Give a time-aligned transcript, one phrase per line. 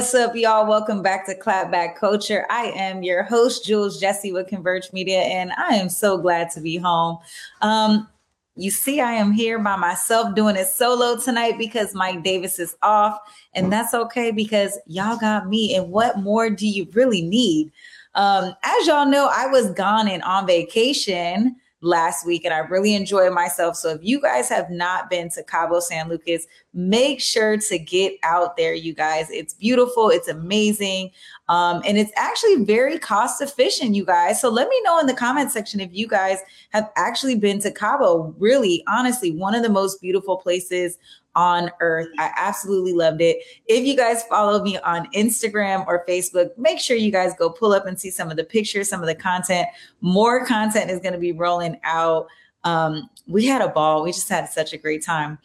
[0.00, 0.66] What's up, y'all?
[0.66, 2.46] Welcome back to Clapback Culture.
[2.48, 6.60] I am your host, Jules Jesse with Converge Media, and I am so glad to
[6.62, 7.18] be home.
[7.60, 8.08] Um,
[8.56, 12.74] you see, I am here by myself doing it solo tonight because Mike Davis is
[12.80, 13.18] off,
[13.52, 15.76] and that's okay because y'all got me.
[15.76, 17.70] And what more do you really need?
[18.14, 22.94] Um, as y'all know, I was gone and on vacation last week and I really
[22.94, 23.76] enjoyed myself.
[23.76, 28.14] So if you guys have not been to Cabo San Lucas, make sure to get
[28.22, 29.30] out there, you guys.
[29.30, 31.10] It's beautiful, it's amazing.
[31.48, 34.40] Um, and it's actually very cost efficient, you guys.
[34.40, 36.38] So let me know in the comment section if you guys
[36.70, 38.34] have actually been to Cabo.
[38.38, 40.98] Really, honestly, one of the most beautiful places
[41.34, 42.08] on earth.
[42.18, 43.38] I absolutely loved it.
[43.66, 47.72] If you guys follow me on Instagram or Facebook, make sure you guys go pull
[47.72, 49.68] up and see some of the pictures, some of the content.
[50.00, 52.26] More content is going to be rolling out.
[52.64, 54.02] Um, we had a ball.
[54.02, 55.38] We just had such a great time.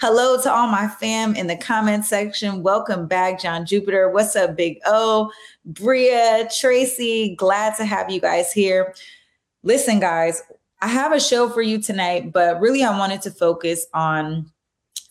[0.00, 2.62] Hello to all my fam in the comment section.
[2.64, 4.10] Welcome back, John Jupiter.
[4.10, 5.30] What's up, Big O?
[5.64, 8.94] Bria, Tracy, glad to have you guys here.
[9.62, 10.42] Listen, guys,
[10.80, 14.50] I have a show for you tonight, but really I wanted to focus on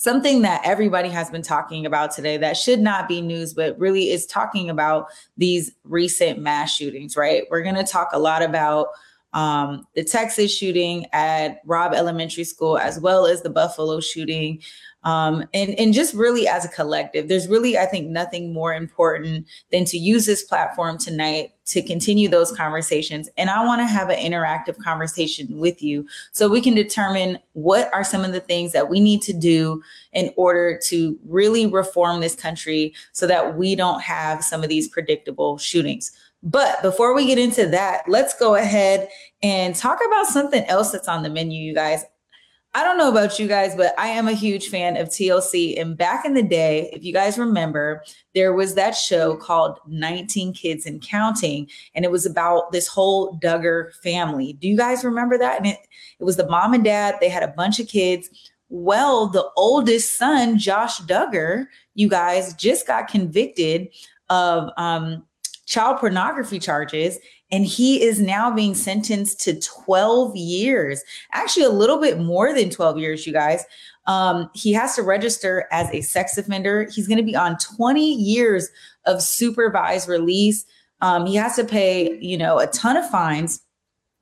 [0.01, 4.09] something that everybody has been talking about today that should not be news, but really
[4.09, 5.05] is talking about
[5.37, 7.43] these recent mass shootings, right?
[7.51, 8.87] We're going to talk a lot about
[9.33, 14.63] um, the Texas shooting at Robb Elementary School, as well as the Buffalo shooting
[15.03, 19.47] um, and and just really as a collective there's really i think nothing more important
[19.71, 24.09] than to use this platform tonight to continue those conversations and i want to have
[24.09, 28.71] an interactive conversation with you so we can determine what are some of the things
[28.71, 29.81] that we need to do
[30.13, 34.87] in order to really reform this country so that we don't have some of these
[34.87, 36.11] predictable shootings
[36.43, 39.07] but before we get into that, let's go ahead
[39.43, 42.03] and talk about something else that's on the menu, you guys.
[42.73, 45.79] I don't know about you guys, but I am a huge fan of TLC.
[45.79, 48.01] And back in the day, if you guys remember,
[48.33, 53.37] there was that show called 19 Kids and Counting, and it was about this whole
[53.39, 54.53] Duggar family.
[54.53, 55.57] Do you guys remember that?
[55.57, 55.79] And it,
[56.19, 58.29] it was the mom and dad, they had a bunch of kids.
[58.69, 61.65] Well, the oldest son, Josh Duggar,
[61.95, 63.89] you guys just got convicted
[64.29, 65.25] of um,
[65.65, 67.19] child pornography charges
[67.51, 71.03] and he is now being sentenced to 12 years,
[71.33, 73.65] actually, a little bit more than 12 years, you guys.
[74.07, 76.87] Um, he has to register as a sex offender.
[76.89, 78.69] He's going to be on 20 years
[79.05, 80.65] of supervised release.
[81.01, 83.61] Um, he has to pay, you know, a ton of fines.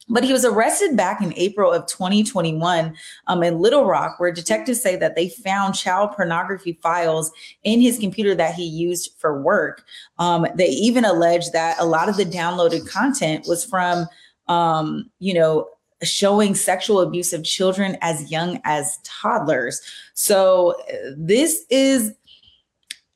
[0.09, 2.96] But he was arrested back in April of 2021
[3.28, 7.31] um, in Little Rock, where detectives say that they found child pornography files
[7.64, 9.84] in his computer that he used for work.
[10.18, 14.08] Um, they even allege that a lot of the downloaded content was from,
[14.47, 15.70] um, you know,
[16.03, 19.81] showing sexual abuse of children as young as toddlers.
[20.14, 22.14] So uh, this is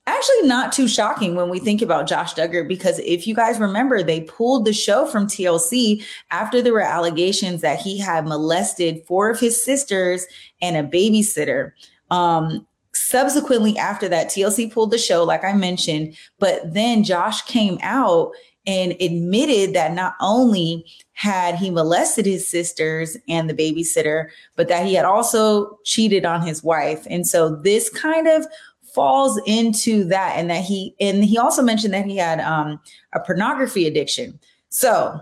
[0.05, 4.03] actually not too shocking when we think about Josh Duggar because if you guys remember,
[4.03, 9.29] they pulled the show from TLC after there were allegations that he had molested four
[9.29, 10.25] of his sisters
[10.61, 11.71] and a babysitter.
[12.11, 17.79] Um, subsequently, after that, TLC pulled the show, like I mentioned, but then Josh came
[17.81, 18.33] out
[18.65, 24.85] and admitted that not only had he molested his sisters and the babysitter, but that
[24.85, 27.05] he had also cheated on his wife.
[27.09, 28.47] And so this kind of
[28.93, 32.79] falls into that and that he and he also mentioned that he had um,
[33.13, 34.39] a pornography addiction.
[34.69, 35.19] So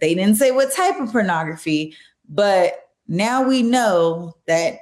[0.00, 1.94] they didn't say what type of pornography
[2.28, 4.78] but now we know that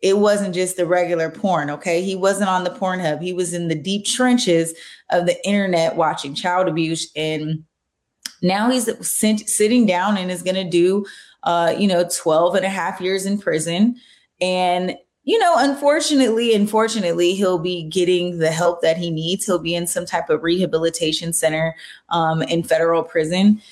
[0.00, 2.02] it wasn't just the regular porn okay?
[2.02, 3.22] He wasn't on the pornhub.
[3.22, 4.74] He was in the deep trenches
[5.10, 7.64] of the internet watching child abuse and
[8.42, 11.06] now he's sent, sitting down and is going to do
[11.44, 13.96] uh, you know 12 and a half years in prison.
[14.40, 19.46] And you know, unfortunately, unfortunately, he'll be getting the help that he needs.
[19.46, 21.76] He'll be in some type of rehabilitation center
[22.08, 23.62] um, in federal prison.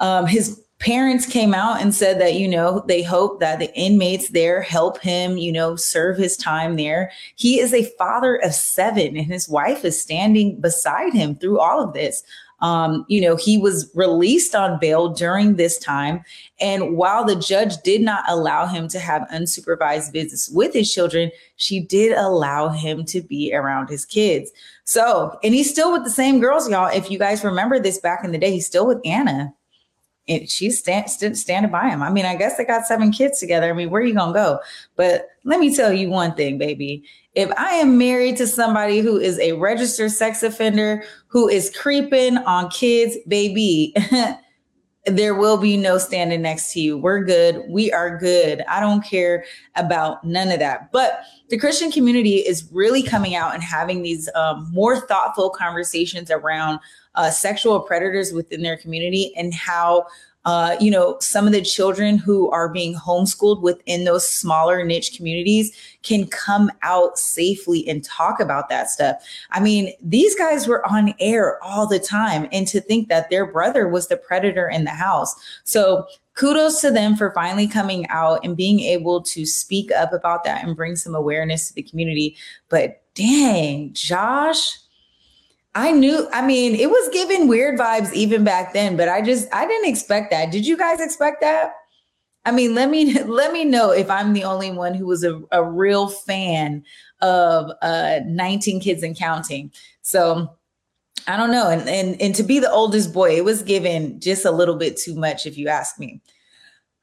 [0.00, 4.30] Um, his parents came out and said that, you know, they hope that the inmates
[4.30, 7.10] there help him, you know, serve his time there.
[7.36, 11.82] He is a father of seven, and his wife is standing beside him through all
[11.82, 12.24] of this.
[12.60, 16.24] Um, you know, he was released on bail during this time.
[16.58, 21.30] And while the judge did not allow him to have unsupervised visits with his children,
[21.56, 24.50] she did allow him to be around his kids.
[24.84, 26.86] So, and he's still with the same girls, y'all.
[26.86, 29.52] If you guys remember this back in the day, he's still with Anna.
[30.28, 32.02] and she's stand, st- standing by him.
[32.02, 33.70] I mean, I guess they got seven kids together.
[33.70, 34.58] I mean, where are you gonna go?
[34.96, 37.04] But let me tell you one thing, baby.
[37.36, 42.38] If I am married to somebody who is a registered sex offender who is creeping
[42.38, 43.94] on kids, baby,
[45.06, 46.96] there will be no standing next to you.
[46.96, 47.62] We're good.
[47.68, 48.64] We are good.
[48.68, 49.44] I don't care
[49.74, 50.90] about none of that.
[50.92, 56.30] But the Christian community is really coming out and having these um, more thoughtful conversations
[56.30, 56.80] around
[57.16, 60.06] uh, sexual predators within their community and how
[60.46, 65.16] uh, you know, some of the children who are being homeschooled within those smaller niche
[65.16, 69.16] communities can come out safely and talk about that stuff.
[69.50, 73.44] I mean, these guys were on air all the time, and to think that their
[73.44, 75.34] brother was the predator in the house.
[75.64, 80.44] So, kudos to them for finally coming out and being able to speak up about
[80.44, 82.36] that and bring some awareness to the community.
[82.68, 84.78] But dang, Josh
[85.76, 89.46] I knew, I mean, it was giving weird vibes even back then, but I just
[89.52, 90.50] I didn't expect that.
[90.50, 91.74] Did you guys expect that?
[92.46, 95.38] I mean, let me let me know if I'm the only one who was a,
[95.52, 96.82] a real fan
[97.20, 99.70] of uh 19 kids and counting.
[100.00, 100.50] So
[101.28, 101.68] I don't know.
[101.68, 104.96] And, and and to be the oldest boy, it was given just a little bit
[104.96, 106.22] too much, if you ask me.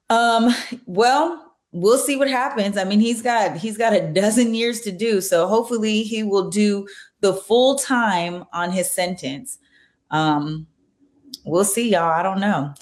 [0.10, 0.54] Um,
[0.88, 2.78] well, we'll see what happens.
[2.78, 6.50] I mean, he's got he's got a dozen years to do, so hopefully he will
[6.50, 6.88] do
[7.24, 9.58] the full time on his sentence.
[10.12, 10.68] Um,
[11.46, 12.12] we'll see, y'all.
[12.12, 12.74] I don't know.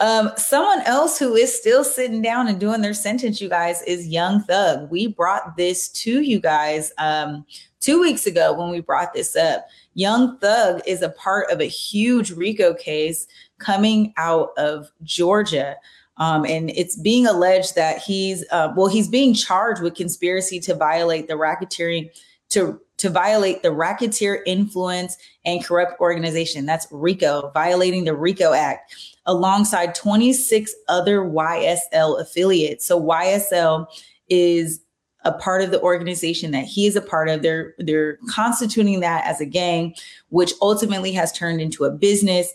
[0.00, 4.08] Um, someone else who is still sitting down and doing their sentence, you guys, is
[4.08, 4.90] Young Thug.
[4.90, 7.44] We brought this to you guys um,
[7.80, 9.66] two weeks ago when we brought this up.
[9.92, 13.26] Young Thug is a part of a huge RICO case
[13.58, 15.76] coming out of Georgia.
[16.16, 20.74] Um, and it's being alleged that he's, uh, well, he's being charged with conspiracy to
[20.74, 22.08] violate the racketeering
[22.48, 26.66] to to violate the Racketeer Influence and Corrupt Organization.
[26.66, 28.94] That's RICO, violating the RICO Act,
[29.26, 32.86] alongside 26 other YSL affiliates.
[32.86, 33.88] So YSL
[34.28, 34.82] is
[35.24, 37.42] a part of the organization that he is a part of.
[37.42, 39.96] They're they're constituting that as a gang,
[40.28, 42.52] which ultimately has turned into a business.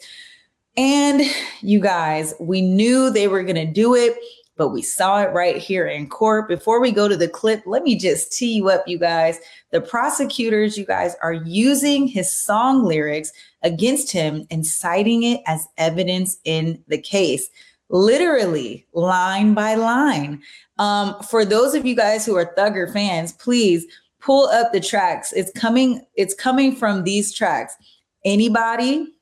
[0.78, 1.24] And
[1.60, 4.18] you guys, we knew they were going to do it
[4.58, 6.48] but we saw it right here in court.
[6.48, 9.40] Before we go to the clip, let me just tee you up, you guys.
[9.72, 13.32] The prosecutors, you guys, are using his song lyrics
[13.62, 17.50] against him and citing it as evidence in the case,
[17.90, 20.42] literally line by line.
[20.80, 23.86] Um, for those of you guys who are Thugger fans, please
[24.20, 25.32] pull up the tracks.
[25.34, 27.76] It's coming, it's coming from these tracks.
[28.26, 29.14] Anybody,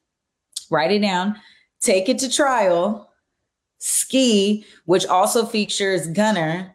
[0.71, 1.35] write it down,
[1.81, 3.11] take it to trial
[3.85, 6.73] Ski, which also features Gunna,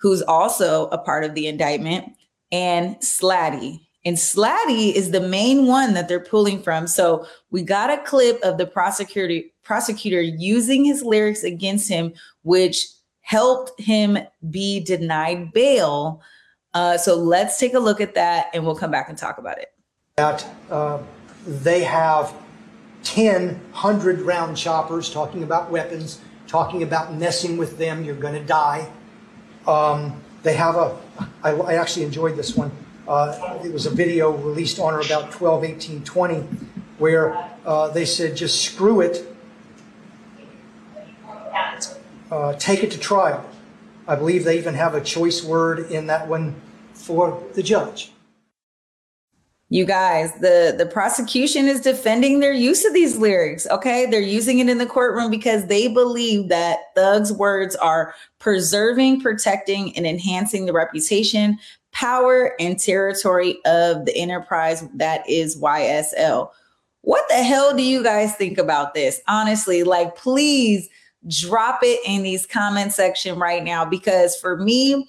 [0.00, 2.12] who's also a part of the indictment,
[2.50, 3.86] and Slatty.
[4.04, 6.88] And Slatty is the main one that they're pulling from.
[6.88, 12.12] So we got a clip of the prosecutor prosecutor using his lyrics against him,
[12.42, 12.88] which
[13.20, 14.18] helped him
[14.50, 16.20] be denied bail.
[16.74, 19.58] Uh, so let's take a look at that, and we'll come back and talk about
[19.58, 19.68] it.
[20.16, 20.98] That uh,
[21.46, 22.34] they have
[23.04, 28.44] ten hundred round choppers talking about weapons talking about messing with them, you're going to
[28.44, 28.90] die.
[29.66, 30.98] Um, they have a,
[31.44, 32.72] I, I actually enjoyed this one.
[33.06, 36.34] Uh, it was a video released on or about 12, 18, 20,
[36.98, 39.26] where uh, they said, just screw it,
[42.30, 43.48] uh, take it to trial.
[44.06, 46.60] I believe they even have a choice word in that one
[46.94, 48.12] for the judge.
[49.70, 53.66] You guys, the the prosecution is defending their use of these lyrics.
[53.66, 59.20] Okay, they're using it in the courtroom because they believe that Thug's words are preserving,
[59.20, 61.58] protecting, and enhancing the reputation,
[61.92, 66.50] power, and territory of the enterprise that is YSL.
[67.02, 69.20] What the hell do you guys think about this?
[69.28, 70.88] Honestly, like, please
[71.26, 75.08] drop it in these comment section right now because for me,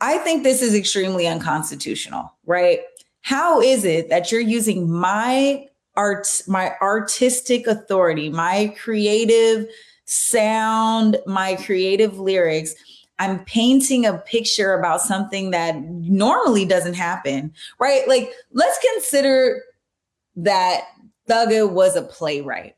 [0.00, 2.80] I think this is extremely unconstitutional, right?
[3.26, 5.66] How is it that you're using my
[5.96, 9.66] art my artistic authority my creative
[10.04, 12.72] sound my creative lyrics?
[13.18, 18.06] I'm painting a picture about something that normally doesn't happen right?
[18.06, 19.60] Like let's consider
[20.36, 20.82] that
[21.28, 22.76] thugger was a playwright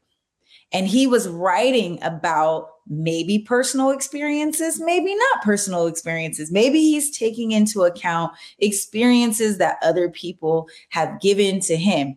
[0.72, 6.50] and he was writing about maybe personal experiences, maybe not personal experiences.
[6.50, 12.16] Maybe he's taking into account experiences that other people have given to him.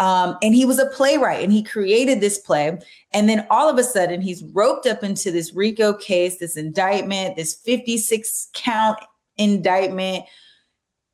[0.00, 2.78] Um, and he was a playwright and he created this play.
[3.12, 7.36] And then all of a sudden, he's roped up into this RICO case, this indictment,
[7.36, 8.98] this 56 count
[9.36, 10.24] indictment.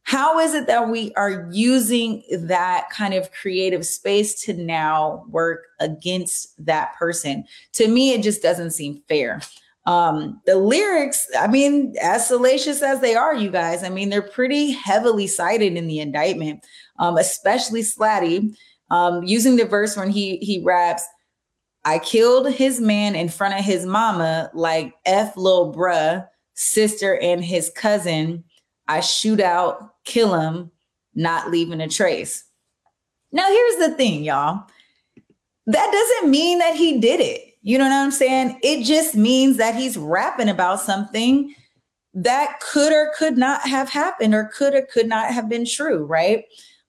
[0.04, 5.64] How is it that we are using that kind of creative space to now work
[5.80, 7.44] against that person?
[7.74, 9.40] To me, it just doesn't seem fair.
[9.86, 14.22] Um, the lyrics, I mean, as salacious as they are, you guys, I mean, they're
[14.22, 16.64] pretty heavily cited in the indictment,
[16.98, 18.54] um, especially Slatty,
[18.90, 21.04] um, using the verse when he he raps,
[21.84, 27.44] I killed his man in front of his mama, like F little bruh, sister, and
[27.44, 28.44] his cousin.
[28.88, 30.70] I shoot out, kill him,
[31.14, 32.44] not leaving a trace.
[33.32, 34.64] Now, here's the thing, y'all.
[35.66, 37.54] That doesn't mean that he did it.
[37.62, 38.60] You know what I'm saying?
[38.62, 41.54] It just means that he's rapping about something
[42.12, 46.04] that could or could not have happened or could or could not have been true,
[46.04, 46.44] right?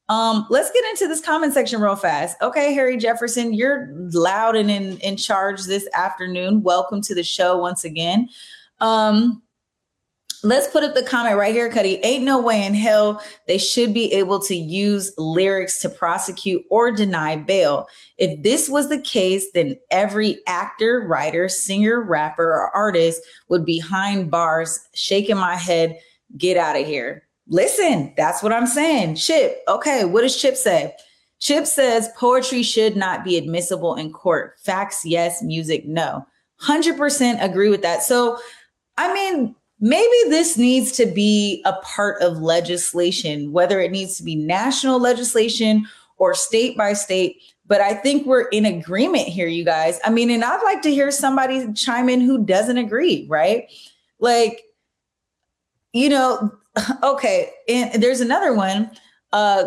[0.10, 2.38] Um, let's get into this comment section real fast.
[2.42, 6.62] Okay, Harry Jefferson, you're loud and in, in charge this afternoon.
[6.62, 8.30] Welcome to the show once again.
[8.82, 9.42] Um,
[10.46, 11.96] Let's put up the comment right here, Cuddy.
[12.04, 16.92] Ain't no way in hell they should be able to use lyrics to prosecute or
[16.92, 17.88] deny bail.
[18.20, 23.80] If this was the case, then every actor, writer, singer, rapper, or artist would be
[23.80, 25.98] behind bars, shaking my head,
[26.38, 27.28] get out of here.
[27.48, 29.16] Listen, that's what I'm saying.
[29.16, 30.94] Chip, okay, what does Chip say?
[31.40, 34.60] Chip says poetry should not be admissible in court.
[34.60, 35.42] Facts, yes.
[35.42, 36.25] Music, no.
[36.62, 38.04] 100% agree with that.
[38.04, 38.38] So,
[38.98, 44.24] I mean, maybe this needs to be a part of legislation, whether it needs to
[44.24, 45.86] be national legislation
[46.17, 47.41] or state by state.
[47.67, 50.00] But I think we're in agreement here, you guys.
[50.05, 53.65] I mean, and I'd like to hear somebody chime in who doesn't agree, right?
[54.20, 54.62] Like,
[55.94, 56.51] you know,
[57.03, 57.51] okay.
[57.67, 58.91] And there's another one.
[59.34, 59.65] Uh,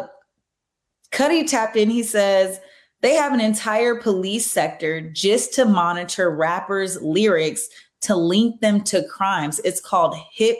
[1.11, 1.91] Cuddy tapped in.
[1.91, 2.61] He says,
[3.01, 7.69] they have an entire police sector just to monitor rappers' lyrics
[8.03, 9.61] to link them to crimes.
[9.65, 10.59] It's called Hip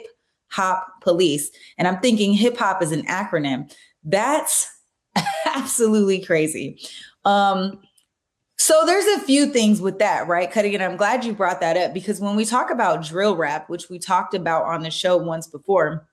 [0.49, 1.49] Hop Police.
[1.77, 3.73] And I'm thinking hip hop is an acronym.
[4.03, 4.69] That's
[5.45, 6.81] absolutely crazy.
[7.25, 7.79] Um,
[8.57, 10.51] so there's a few things with that, right?
[10.51, 13.69] Cutting and I'm glad you brought that up because when we talk about drill rap,
[13.69, 16.07] which we talked about on the show once before,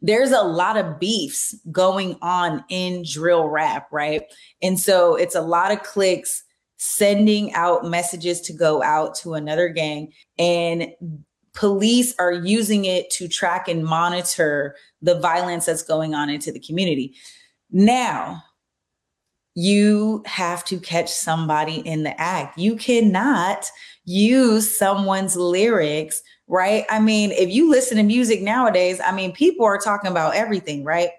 [0.00, 4.22] there's a lot of beefs going on in drill rap, right?
[4.62, 6.44] And so it's a lot of clicks
[6.78, 10.88] sending out messages to go out to another gang and
[11.54, 16.60] police are using it to track and monitor the violence that's going on into the
[16.60, 17.14] community.
[17.70, 18.42] Now,
[19.54, 22.56] you have to catch somebody in the act.
[22.56, 23.68] You cannot
[24.04, 26.84] use someone's lyrics, right?
[26.88, 30.84] I mean, if you listen to music nowadays, I mean, people are talking about everything,
[30.84, 31.10] right?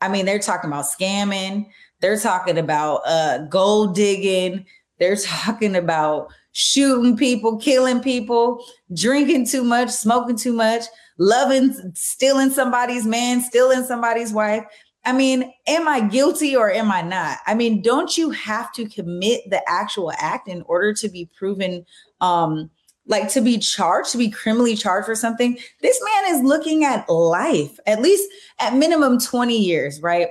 [0.00, 1.66] I mean, they're talking about scamming,
[2.00, 4.64] they're talking about uh, gold digging,
[4.98, 8.64] they're talking about shooting people, killing people,
[8.94, 10.84] drinking too much, smoking too much,
[11.18, 14.64] loving, stealing somebody's man, stealing somebody's wife.
[15.04, 17.38] I mean, am I guilty or am I not?
[17.46, 21.86] I mean, don't you have to commit the actual act in order to be proven
[22.20, 22.70] um
[23.06, 25.58] like to be charged, to be criminally charged for something?
[25.80, 28.28] This man is looking at life, at least
[28.60, 30.28] at minimum 20 years, right?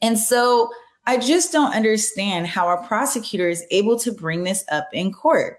[0.00, 0.70] And so
[1.10, 5.58] I just don't understand how a prosecutor is able to bring this up in court.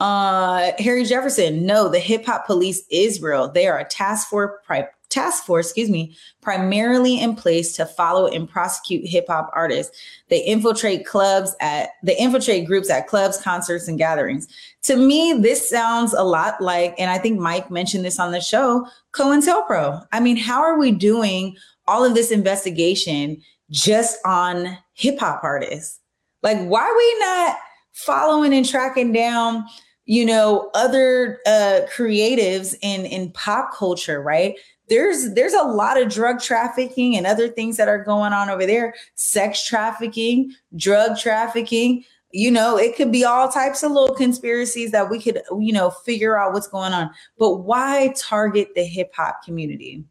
[0.00, 3.52] Uh, Harry Jefferson, no, the hip hop police is real.
[3.52, 8.26] They are a task force, pri- task force, excuse me, primarily in place to follow
[8.26, 9.94] and prosecute hip hop artists.
[10.28, 14.48] They infiltrate clubs at, they infiltrate groups at clubs, concerts, and gatherings.
[14.84, 18.40] To me, this sounds a lot like, and I think Mike mentioned this on the
[18.40, 20.06] show, COINTELPRO.
[20.12, 21.54] I mean, how are we doing
[21.86, 26.00] all of this investigation just on hip hop artists.
[26.42, 27.56] Like, why we not
[27.92, 29.64] following and tracking down,
[30.04, 34.54] you know, other uh, creatives in in pop culture, right?
[34.88, 38.66] There's there's a lot of drug trafficking and other things that are going on over
[38.66, 38.94] there.
[39.14, 42.04] Sex trafficking, drug trafficking.
[42.32, 45.90] You know, it could be all types of little conspiracies that we could, you know,
[45.90, 47.10] figure out what's going on.
[47.38, 50.04] But why target the hip hop community?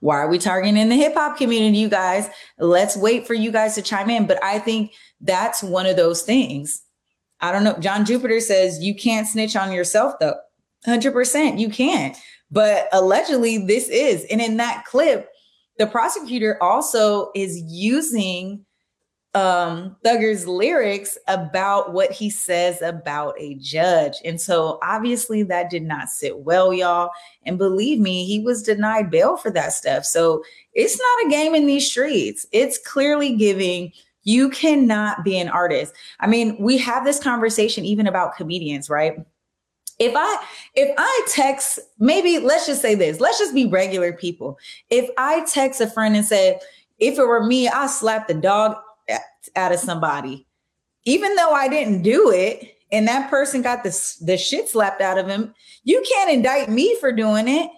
[0.00, 2.28] Why are we targeting the hip hop community, you guys?
[2.58, 4.26] Let's wait for you guys to chime in.
[4.26, 6.82] But I think that's one of those things.
[7.40, 7.78] I don't know.
[7.78, 10.36] John Jupiter says you can't snitch on yourself, though.
[10.86, 11.58] 100%.
[11.58, 12.16] You can't.
[12.50, 14.24] But allegedly, this is.
[14.30, 15.28] And in that clip,
[15.78, 18.64] the prosecutor also is using
[19.34, 24.14] um Thugger's lyrics about what he says about a judge.
[24.24, 27.10] And so obviously that did not sit well, y'all.
[27.44, 30.04] And believe me, he was denied bail for that stuff.
[30.04, 30.42] So
[30.74, 32.46] it's not a game in these streets.
[32.50, 33.92] It's clearly giving
[34.24, 35.94] you cannot be an artist.
[36.18, 39.16] I mean, we have this conversation even about comedians, right?
[40.00, 44.58] if I if I text, maybe let's just say this, let's just be regular people.
[44.88, 46.58] If I text a friend and say,
[46.98, 48.76] if it were me, I'll slap the dog
[49.56, 50.46] out of somebody,
[51.04, 55.18] even though I didn't do it, and that person got the the shit slapped out
[55.18, 55.54] of him,
[55.84, 57.70] you can't indict me for doing it.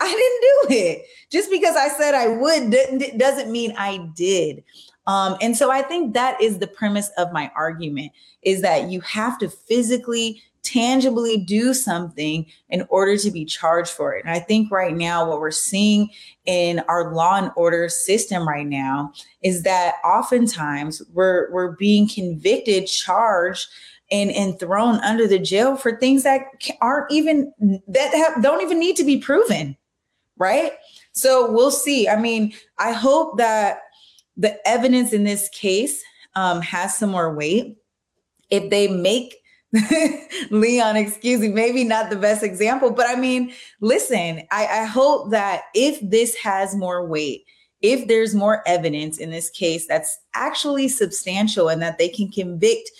[0.00, 1.06] I didn't do it.
[1.30, 4.64] Just because I said I would doesn't mean I did.
[5.06, 9.00] Um, and so I think that is the premise of my argument is that you
[9.02, 14.24] have to physically tangibly do something in order to be charged for it.
[14.24, 16.08] And I think right now, what we're seeing
[16.46, 22.86] in our law and order system right now is that oftentimes we're we're being convicted,
[22.86, 23.68] charged,
[24.10, 26.42] and and thrown under the jail for things that
[26.80, 27.52] aren't even
[27.86, 29.76] that have, don't even need to be proven,
[30.38, 30.72] right?
[31.12, 32.08] So we'll see.
[32.08, 33.82] I mean, I hope that
[34.36, 36.02] the evidence in this case
[36.34, 37.76] um, has some more weight.
[38.50, 39.36] If they make
[40.50, 45.30] Leon, excuse me, maybe not the best example, but I mean, listen, I, I hope
[45.30, 47.44] that if this has more weight,
[47.82, 52.90] if there's more evidence in this case that's actually substantial and that they can convict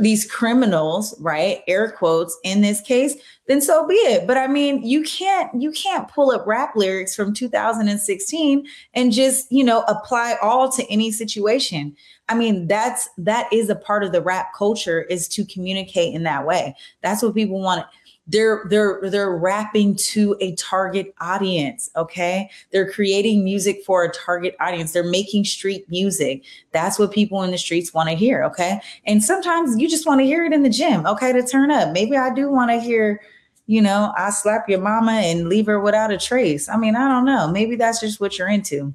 [0.00, 1.62] these criminals, right?
[1.66, 4.26] Air quotes in this case, then so be it.
[4.26, 9.50] But I mean, you can't you can't pull up rap lyrics from 2016 and just,
[9.50, 11.94] you know, apply all to any situation.
[12.28, 16.22] I mean, that's that is a part of the rap culture is to communicate in
[16.22, 16.74] that way.
[17.02, 17.84] That's what people want
[18.26, 22.50] they're they're they're rapping to a target audience okay?
[22.72, 24.92] They're creating music for a target audience.
[24.92, 26.44] They're making street music.
[26.72, 28.80] That's what people in the streets want to hear okay?
[29.06, 31.92] And sometimes you just want to hear it in the gym okay to turn up.
[31.92, 33.20] Maybe i do want to hear
[33.66, 36.68] you know i slap your mama and leave her without a trace.
[36.68, 37.50] I mean i don't know.
[37.50, 38.94] Maybe that's just what you're into.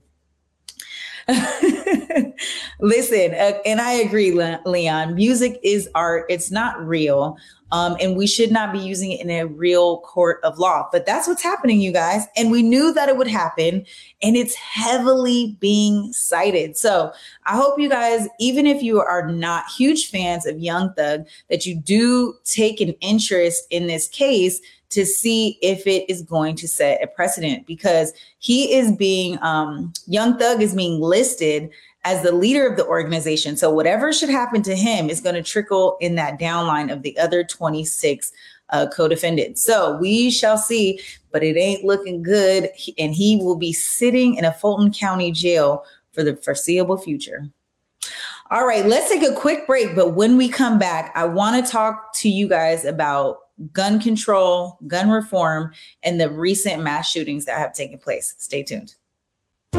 [2.79, 5.13] Listen, uh, and I agree, Leon.
[5.15, 6.25] Music is art.
[6.29, 7.37] It's not real.
[7.71, 10.87] Um, and we should not be using it in a real court of law.
[10.91, 12.25] But that's what's happening, you guys.
[12.35, 13.85] And we knew that it would happen,
[14.21, 16.77] and it's heavily being cited.
[16.77, 17.11] So
[17.45, 21.65] I hope you guys, even if you are not huge fans of Young Thug, that
[21.65, 26.67] you do take an interest in this case to see if it is going to
[26.67, 31.69] set a precedent because he is being, um, Young Thug is being listed
[32.03, 33.57] as the leader of the organization.
[33.57, 37.17] So whatever should happen to him is going to trickle in that downline of the
[37.17, 38.31] other 26
[38.69, 39.63] uh, co-defendants.
[39.63, 40.99] So we shall see,
[41.31, 42.69] but it ain't looking good.
[42.97, 45.83] And he will be sitting in a Fulton County jail
[46.13, 47.49] for the foreseeable future.
[48.51, 49.95] All right, let's take a quick break.
[49.95, 53.37] But when we come back, I want to talk to you guys about
[53.73, 55.71] gun control, gun reform,
[56.03, 58.33] and the recent mass shootings that have taken place.
[58.37, 58.95] Stay tuned.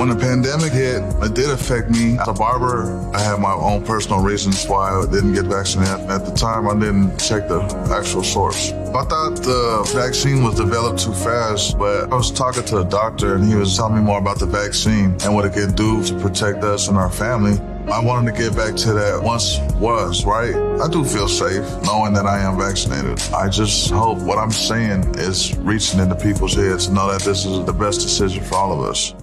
[0.01, 2.17] When the pandemic hit, it did affect me.
[2.17, 6.09] As a barber, I had my own personal reasons why I didn't get vaccinated.
[6.09, 8.71] At the time, I didn't check the actual source.
[8.71, 13.35] I thought the vaccine was developed too fast, but I was talking to a doctor
[13.35, 16.19] and he was telling me more about the vaccine and what it can do to
[16.19, 17.61] protect us and our family.
[17.93, 20.57] I wanted to get back to that once was, right?
[20.81, 23.21] I do feel safe knowing that I am vaccinated.
[23.35, 27.45] I just hope what I'm saying is reaching into people's heads to know that this
[27.45, 29.15] is the best decision for all of us.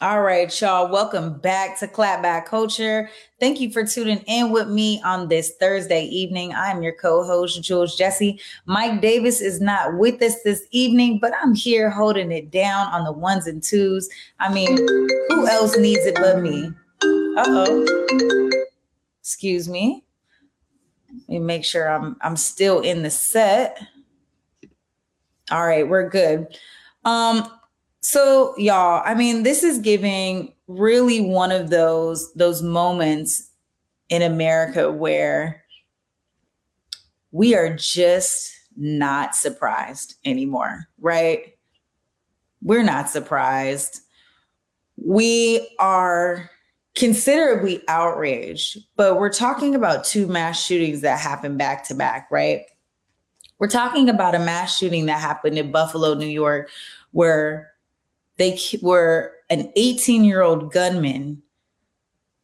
[0.00, 0.92] All right, y'all.
[0.92, 3.10] Welcome back to Clapback Culture.
[3.40, 6.54] Thank you for tuning in with me on this Thursday evening.
[6.54, 8.38] I'm your co-host, Jules Jesse.
[8.64, 13.02] Mike Davis is not with us this evening, but I'm here holding it down on
[13.02, 14.08] the ones and twos.
[14.38, 16.70] I mean, who else needs it but me?
[17.02, 18.54] Uh-oh.
[19.18, 20.04] Excuse me.
[21.26, 23.84] Let me make sure I'm I'm still in the set.
[25.50, 26.56] All right, we're good.
[27.04, 27.50] Um,
[28.00, 33.50] so y'all, I mean, this is giving really one of those those moments
[34.08, 35.64] in America where
[37.32, 41.56] we are just not surprised anymore, right?
[42.62, 44.00] We're not surprised.
[44.96, 46.50] We are
[46.94, 52.62] considerably outraged, but we're talking about two mass shootings that happened back to back, right?
[53.58, 56.70] We're talking about a mass shooting that happened in Buffalo, New York,
[57.10, 57.72] where
[58.38, 61.42] they were an 18 year old gunman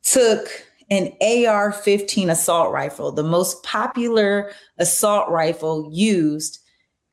[0.03, 0.49] took
[0.91, 6.61] an AR 15 assault rifle, the most popular assault rifle used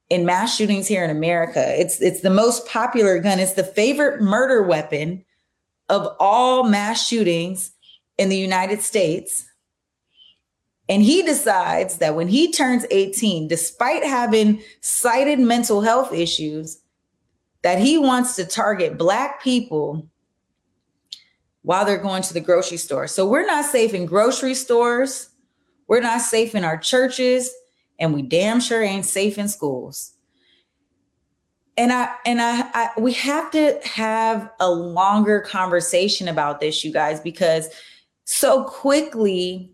[0.09, 1.63] in mass shootings here in America.
[1.79, 5.23] It's, it's the most popular gun, it's the favorite murder weapon
[5.87, 7.71] of all mass shootings
[8.17, 9.45] in the United States.
[10.89, 16.80] And he decides that when he turns 18, despite having cited mental health issues,
[17.63, 20.07] that he wants to target Black people
[21.61, 23.07] while they're going to the grocery store.
[23.07, 25.29] So we're not safe in grocery stores.
[25.87, 27.51] We're not safe in our churches.
[28.01, 30.13] and we damn sure ain't safe in schools.
[31.77, 36.91] And I and I, I we have to have a longer conversation about this, you
[36.91, 37.69] guys, because
[38.25, 39.71] so quickly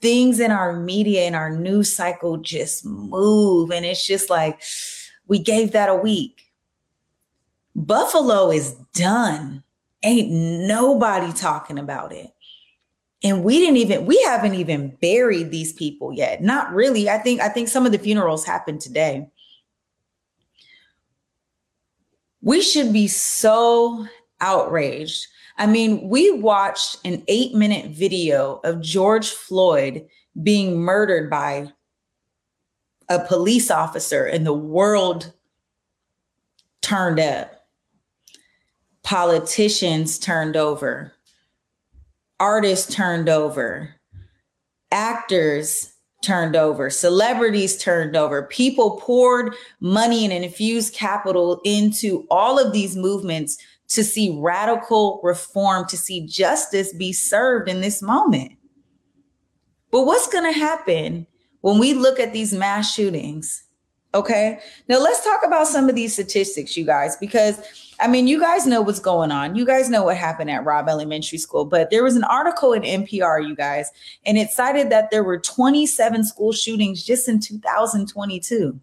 [0.00, 3.70] things in our media and our news cycle just move.
[3.70, 4.62] And it's just like,
[5.26, 6.49] we gave that a week.
[7.74, 9.62] Buffalo is done.
[10.02, 12.30] Ain't nobody talking about it.
[13.22, 16.42] And we didn't even, we haven't even buried these people yet.
[16.42, 17.10] Not really.
[17.10, 19.28] I think, I think some of the funerals happened today.
[22.40, 24.06] We should be so
[24.40, 25.26] outraged
[25.60, 30.06] I mean, we watched an eight minute video of George Floyd
[30.42, 31.70] being murdered by
[33.10, 35.34] a police officer, and the world
[36.80, 37.59] turned up.
[39.02, 41.12] Politicians turned over,
[42.38, 43.94] artists turned over,
[44.90, 48.42] actors turned over, celebrities turned over.
[48.44, 53.56] People poured money and infused capital into all of these movements
[53.88, 58.52] to see radical reform, to see justice be served in this moment.
[59.90, 61.26] But what's going to happen
[61.62, 63.64] when we look at these mass shootings?
[64.12, 64.58] Okay.
[64.88, 67.60] Now let's talk about some of these statistics, you guys, because
[68.00, 69.54] I mean, you guys know what's going on.
[69.54, 72.82] You guys know what happened at Robb Elementary School, but there was an article in
[72.82, 73.90] NPR, you guys,
[74.24, 78.80] and it cited that there were 27 school shootings just in 2022.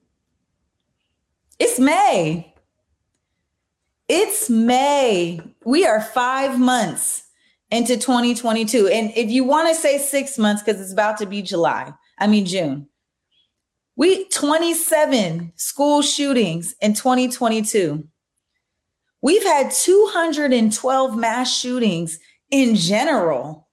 [1.60, 2.54] It's May.
[4.08, 5.42] It's May.
[5.66, 7.24] We are five months
[7.72, 8.88] into 2022.
[8.88, 12.28] And if you want to say six months, because it's about to be July, I
[12.28, 12.88] mean, June,
[13.98, 18.08] we 27 school shootings in 2022.
[19.22, 23.68] We've had 212 mass shootings in general.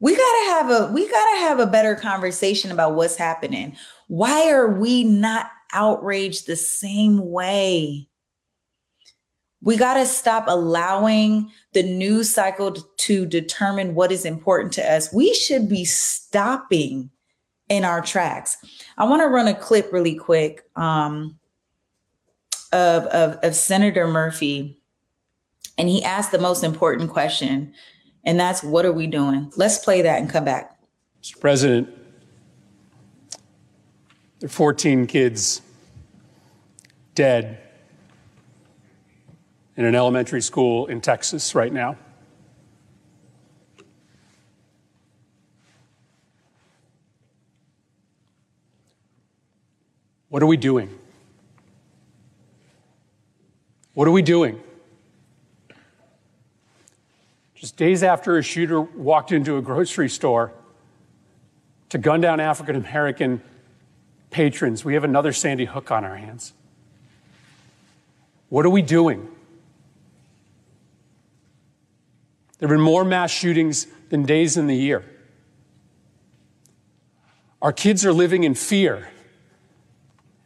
[0.00, 3.74] We got to have a we got to have a better conversation about what's happening.
[4.08, 8.08] Why are we not outraged the same way.
[9.62, 15.12] We got to stop allowing the news cycle to determine what is important to us.
[15.12, 17.10] We should be stopping
[17.68, 18.58] in our tracks.
[18.96, 21.38] I want to run a clip really quick um,
[22.72, 24.80] of, of, of Senator Murphy,
[25.78, 27.74] and he asked the most important question,
[28.24, 29.52] and that's what are we doing?
[29.56, 30.78] Let's play that and come back.
[31.22, 31.40] Mr.
[31.40, 31.88] President,
[34.40, 35.62] there are 14 kids
[37.14, 37.58] dead
[39.76, 41.96] in an elementary school in Texas right now.
[50.36, 50.90] What are we doing?
[53.94, 54.60] What are we doing?
[57.54, 60.52] Just days after a shooter walked into a grocery store
[61.88, 63.40] to gun down African American
[64.28, 66.52] patrons, we have another Sandy Hook on our hands.
[68.50, 69.26] What are we doing?
[72.58, 75.02] There have been more mass shootings than days in the year.
[77.62, 79.08] Our kids are living in fear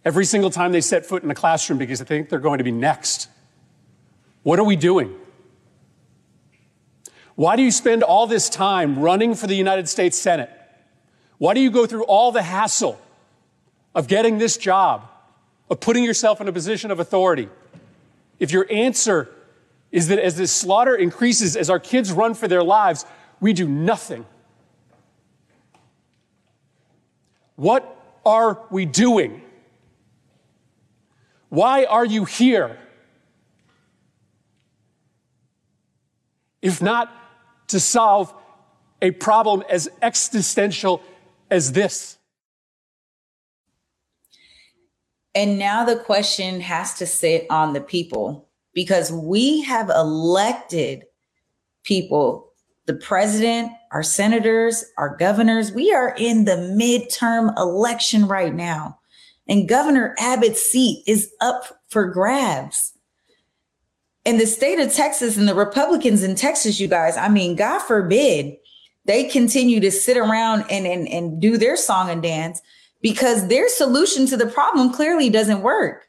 [0.05, 2.65] every single time they set foot in a classroom because they think they're going to
[2.65, 3.29] be next.
[4.43, 5.15] What are we doing?
[7.35, 10.51] Why do you spend all this time running for the United States Senate?
[11.39, 13.01] Why do you go through all the hassle
[13.95, 15.09] of getting this job,
[15.71, 17.49] of putting yourself in a position of authority?
[18.39, 19.31] If your answer
[19.91, 23.05] is that as this slaughter increases, as our kids run for their lives,
[23.41, 24.25] we do nothing.
[27.57, 29.43] What are we doing?
[31.51, 32.79] Why are you here?
[36.63, 37.13] If not
[37.69, 38.33] to solve
[39.03, 41.03] a problem as existential
[41.51, 42.19] as this.
[45.35, 51.05] And now the question has to sit on the people because we have elected
[51.85, 52.53] people,
[52.87, 55.73] the president, our senators, our governors.
[55.73, 59.00] We are in the midterm election right now.
[59.51, 62.93] And Governor Abbott's seat is up for grabs.
[64.25, 67.81] In the state of Texas and the Republicans in Texas, you guys, I mean, God
[67.81, 68.57] forbid
[69.07, 72.63] they continue to sit around and, and, and do their song and dance
[73.03, 76.07] because their solution to the problem clearly doesn't work.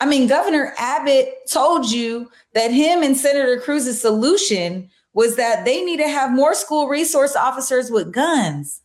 [0.00, 5.82] I mean, Governor Abbott told you that him and Senator Cruz's solution was that they
[5.82, 8.80] need to have more school resource officers with guns.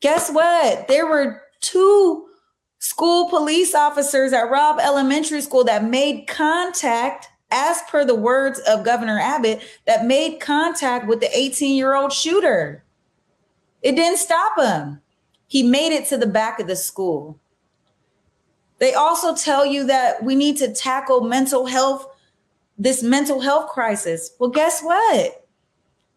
[0.00, 0.88] Guess what?
[0.88, 2.26] There were two
[2.82, 8.84] school police officers at Robb Elementary School that made contact, as per the words of
[8.84, 12.82] Governor Abbott, that made contact with the 18 year old shooter.
[13.82, 15.00] It didn't stop him.
[15.46, 17.38] He made it to the back of the school.
[18.78, 22.08] They also tell you that we need to tackle mental health,
[22.76, 24.32] this mental health crisis.
[24.40, 25.41] Well, guess what?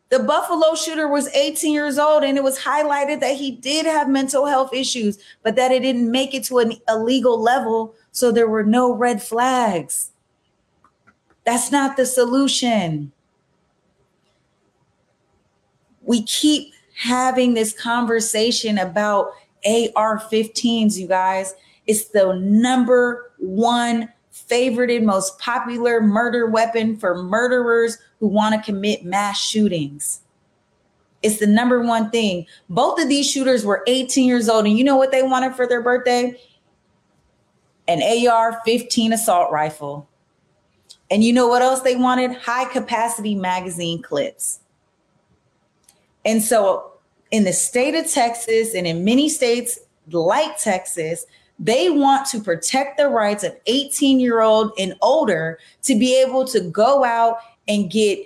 [0.09, 4.07] The Buffalo shooter was 18 years old and it was highlighted that he did have
[4.07, 7.95] mental health issues, but that it didn't make it to an illegal level.
[8.11, 10.11] So there were no red flags.
[11.43, 13.11] That's not the solution.
[16.01, 19.31] We keep having this conversation about
[19.65, 21.55] AR 15s, you guys.
[21.87, 24.09] It's the number one
[24.49, 30.21] favorited, most popular murder weapon for murderers who want to commit mass shootings.
[31.21, 32.45] It's the number one thing.
[32.69, 35.67] Both of these shooters were 18 years old, and you know what they wanted for
[35.67, 36.39] their birthday?
[37.87, 40.07] An AR 15 assault rifle.
[41.09, 42.33] And you know what else they wanted?
[42.33, 44.59] High capacity magazine clips.
[46.25, 46.91] And so,
[47.31, 49.79] in the state of Texas and in many states
[50.11, 51.25] like Texas,
[51.59, 56.45] they want to protect the rights of 18 year old and older to be able
[56.45, 57.37] to go out
[57.67, 58.19] and get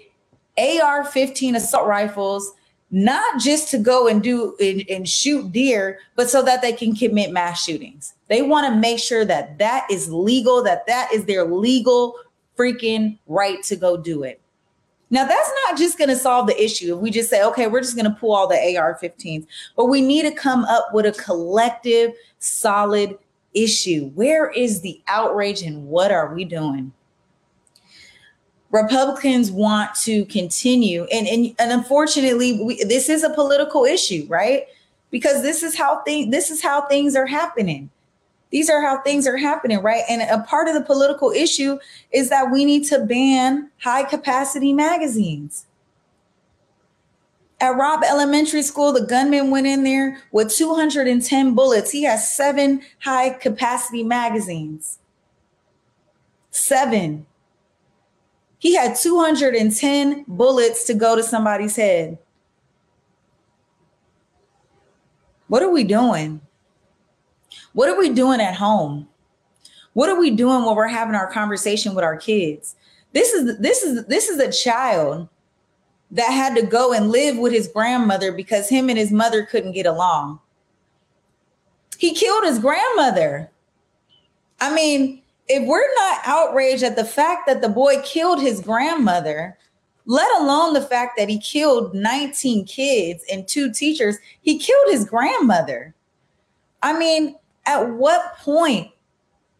[0.58, 2.52] AR 15 assault rifles,
[2.92, 6.96] not just to go and do and, and shoot deer, but so that they can
[6.96, 8.14] commit mass shootings.
[8.28, 12.16] They want to make sure that that is legal, that that is their legal
[12.58, 14.42] freaking right to go do it.
[15.12, 17.82] Now, that's not just going to solve the issue if we just say, okay, we're
[17.82, 21.06] just going to pull all the AR 15s, but we need to come up with
[21.06, 23.18] a collective, solid
[23.54, 24.10] issue.
[24.16, 26.94] Where is the outrage and what are we doing?
[28.72, 34.68] Republicans want to continue, and, and, and unfortunately, we, this is a political issue, right?
[35.10, 37.90] Because this is how things this is how things are happening.
[38.52, 40.04] These are how things are happening, right?
[40.08, 41.80] And a part of the political issue
[42.12, 45.66] is that we need to ban high capacity magazines.
[47.62, 51.92] At Robb Elementary School, the gunman went in there with 210 bullets.
[51.92, 55.00] He has seven high capacity magazines.
[56.52, 57.26] Seven.
[58.60, 62.18] He had 210 bullets to go to somebody's head.
[65.48, 66.42] What are we doing?
[67.74, 69.08] What are we doing at home?
[69.94, 72.76] What are we doing when we're having our conversation with our kids?
[73.12, 75.28] This is this is this is a child
[76.12, 79.74] that had to go and live with his grandmother because him and his mother couldn't
[79.74, 80.40] get along.
[81.98, 83.52] He killed his grandmother.
[84.60, 89.58] I mean, if we're not outraged at the fact that the boy killed his grandmother,
[90.06, 95.06] let alone the fact that he killed 19 kids and two teachers, he killed his
[95.06, 95.94] grandmother.
[96.82, 98.92] I mean, at what point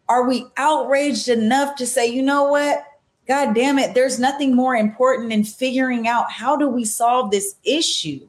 [0.08, 2.84] are we outraged enough to say, you know what?
[3.30, 7.54] God damn it, there's nothing more important in figuring out how do we solve this
[7.62, 8.26] issue.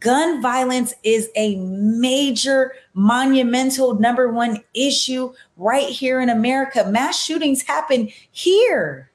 [0.00, 6.84] Gun violence is a major, monumental number one issue right here in America.
[6.90, 9.12] Mass shootings happen here.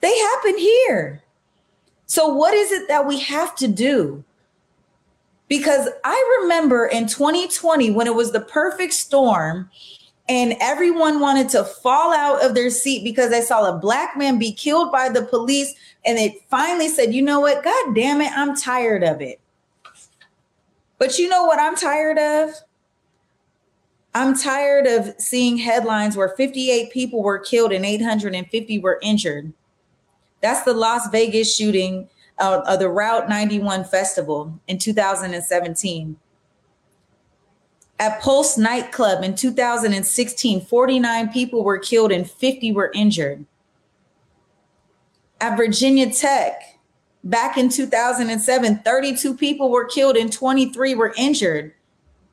[0.00, 1.22] They happen here.
[2.06, 4.24] So, what is it that we have to do?
[5.46, 9.68] Because I remember in 2020 when it was the perfect storm
[10.30, 14.38] and everyone wanted to fall out of their seat because they saw a black man
[14.38, 15.74] be killed by the police.
[16.06, 17.64] And they finally said you know what?
[17.64, 19.40] God damn it i'm tired of it.
[20.98, 22.50] But you know what i'm tired of?
[24.14, 29.52] I'm tired of seeing headlines where 58 people were killed and 850 were injured.
[30.40, 36.16] That's the las vegas shooting uh, of the route 91 festival in 2017
[38.00, 43.44] at Pulse nightclub in 2016, 49 people were killed and 50 were injured.
[45.38, 46.78] At Virginia Tech,
[47.22, 51.74] back in 2007, 32 people were killed and 23 were injured.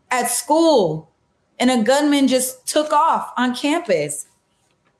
[0.09, 1.11] At school,
[1.59, 4.25] and a gunman just took off on campus.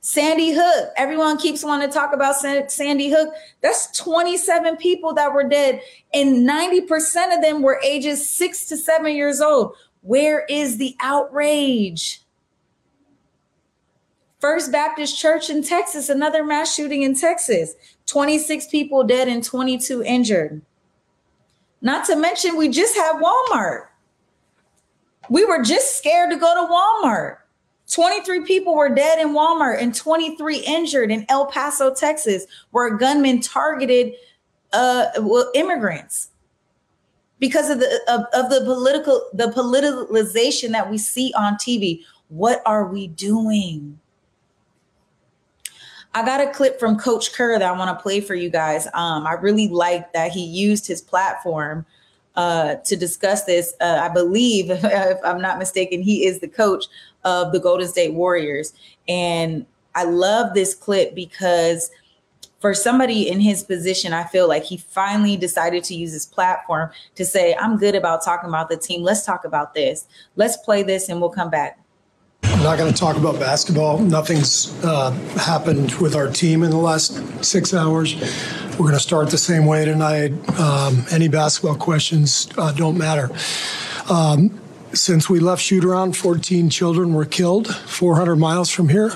[0.01, 3.34] Sandy Hook, everyone keeps wanting to talk about Sandy Hook.
[3.62, 5.82] That's 27 people that were dead,
[6.13, 9.75] and 90% of them were ages six to seven years old.
[10.07, 12.21] Where is the outrage?
[14.39, 17.73] First Baptist Church in Texas, another mass shooting in Texas,
[18.05, 20.61] 26 people dead and 22 injured.
[21.81, 23.87] Not to mention, we just had Walmart.
[25.29, 27.39] We were just scared to go to Walmart.
[27.91, 32.97] 23 people were dead in Walmart and 23 injured in El Paso, Texas, where a
[32.97, 34.13] gunman targeted
[34.71, 36.29] uh, well, immigrants
[37.39, 42.04] because of the of, of the political the politicalization that we see on TV.
[42.30, 44.00] What are we doing?
[46.13, 48.88] I got a clip from Coach Kerr that I want to play for you guys.
[48.93, 51.86] Um, I really like that he used his platform
[52.36, 53.76] uh, to discuss this.
[53.80, 56.86] Uh, I believe, if I'm not mistaken, he is the coach
[57.23, 58.73] of the Golden State Warriors.
[59.08, 61.91] And I love this clip because
[62.59, 66.89] for somebody in his position, I feel like he finally decided to use his platform
[67.15, 69.03] to say, I'm good about talking about the team.
[69.03, 70.07] Let's talk about this.
[70.35, 71.79] Let's play this and we'll come back.
[72.43, 73.99] I'm not going to talk about basketball.
[73.99, 78.15] Nothing's uh, happened with our team in the last six hours.
[78.71, 80.31] We're going to start the same way tonight.
[80.59, 83.29] Um, any basketball questions uh, don't matter.
[84.09, 84.59] Um,
[84.93, 89.11] since we left shoot around, 14 children were killed 400 miles from here.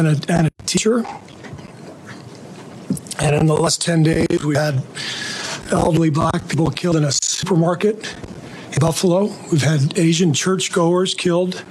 [0.00, 1.04] And a, and a teacher.
[3.18, 4.82] And in the last 10 days, we had
[5.70, 8.16] elderly black people killed in a supermarket
[8.72, 9.24] in Buffalo.
[9.52, 11.62] We've had Asian churchgoers killed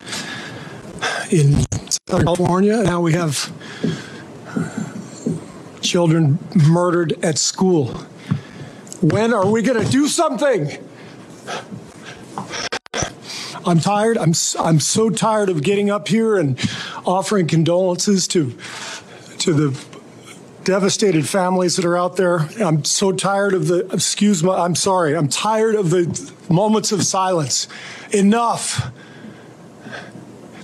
[1.32, 2.84] in Southern California.
[2.84, 3.52] Now we have
[5.82, 7.88] children murdered at school.
[9.02, 10.78] When are we going to do something?
[13.66, 14.18] I'm tired.
[14.18, 16.58] I'm I'm so tired of getting up here and
[17.06, 18.56] offering condolences to
[19.40, 19.86] to the
[20.64, 22.48] devastated families that are out there.
[22.64, 24.52] I'm so tired of the excuse me.
[24.52, 25.16] I'm sorry.
[25.16, 27.68] I'm tired of the moments of silence.
[28.12, 28.92] Enough.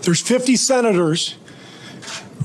[0.02, 1.36] There's 50 senators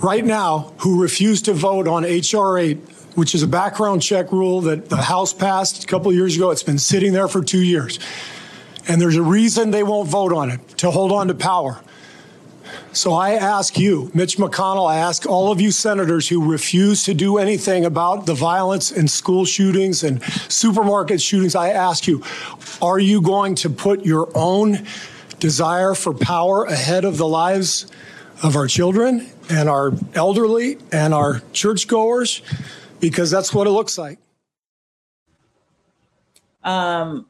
[0.00, 2.78] right now who refuse to vote on HR 8,
[3.16, 6.50] which is a background check rule that the House passed a couple years ago.
[6.50, 7.98] It's been sitting there for two years.
[8.90, 11.80] And there's a reason they won't vote on it to hold on to power.
[12.92, 17.14] So I ask you, Mitch McConnell, I ask all of you senators who refuse to
[17.14, 22.24] do anything about the violence and school shootings and supermarket shootings, I ask you,
[22.82, 24.84] are you going to put your own
[25.38, 27.86] desire for power ahead of the lives
[28.42, 32.42] of our children and our elderly and our churchgoers?
[32.98, 34.18] Because that's what it looks like.
[36.64, 37.29] Um,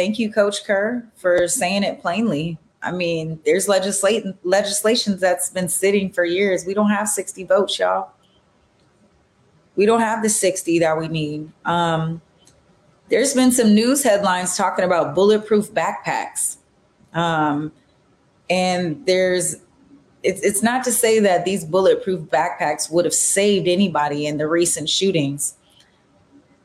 [0.00, 2.56] thank you, Coach Kerr, for saying it plainly.
[2.82, 6.64] I mean, there's legislation legislations that's been sitting for years.
[6.64, 8.10] We don't have 60 votes, y'all.
[9.76, 11.52] We don't have the 60 that we need.
[11.66, 12.22] Um,
[13.10, 16.56] there's been some news headlines talking about bulletproof backpacks.
[17.12, 17.70] Um,
[18.48, 19.56] and there's
[20.22, 24.48] it's, it's not to say that these bulletproof backpacks would have saved anybody in the
[24.48, 25.56] recent shootings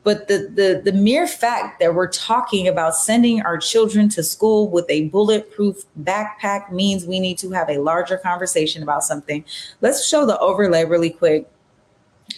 [0.06, 4.70] but the, the the mere fact that we're talking about sending our children to school
[4.70, 9.44] with a bulletproof backpack means we need to have a larger conversation about something.
[9.80, 11.50] Let's show the overlay really quick.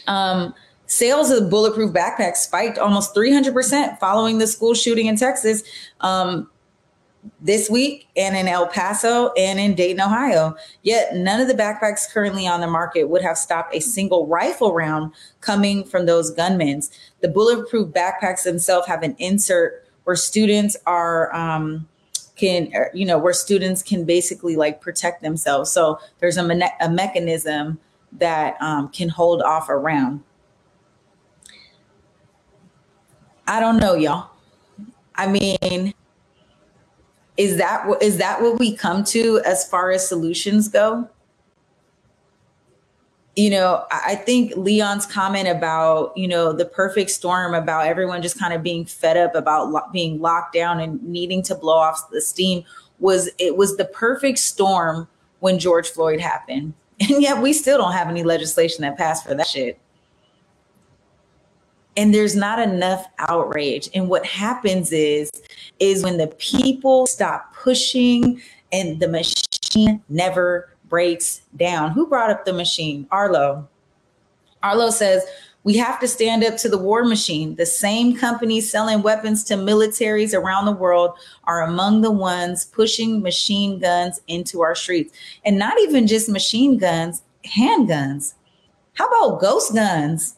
[0.06, 0.54] Um,
[0.86, 5.62] sales of bulletproof backpacks spiked almost 300% following the school shooting in Texas.
[6.00, 6.48] Um,
[7.40, 10.56] this week and in El Paso and in Dayton, Ohio.
[10.82, 14.74] Yet none of the backpacks currently on the market would have stopped a single rifle
[14.74, 16.82] round coming from those gunmen.
[17.20, 21.88] The bulletproof backpacks themselves have an insert where students are um,
[22.36, 25.70] can er, you know where students can basically like protect themselves.
[25.70, 27.78] So there's a, me- a mechanism
[28.12, 30.22] that um, can hold off a round.
[33.46, 34.30] I don't know, y'all.
[35.14, 35.94] I mean,
[37.38, 41.08] is that what is that what we come to as far as solutions go?
[43.36, 48.36] You know i think leon's comment about you know the perfect storm about everyone just
[48.36, 52.10] kind of being fed up about lo- being locked down and needing to blow off
[52.10, 52.64] the steam
[52.98, 55.06] was it was the perfect storm
[55.38, 56.74] when george floyd happened.
[57.00, 59.78] And yet we still don't have any legislation that passed for that shit
[61.98, 65.30] and there's not enough outrage and what happens is
[65.80, 68.40] is when the people stop pushing
[68.72, 73.68] and the machine never breaks down who brought up the machine arlo
[74.62, 75.24] arlo says
[75.64, 77.56] we have to stand up to the war machine.
[77.56, 81.10] The same companies selling weapons to militaries around the world
[81.44, 85.12] are among the ones pushing machine guns into our streets.
[85.44, 88.32] And not even just machine guns, handguns.
[88.94, 90.37] How about ghost guns?